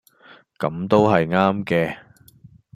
[0.57, 1.97] 噉都係啱嘅